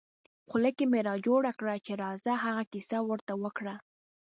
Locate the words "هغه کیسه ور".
2.43-3.19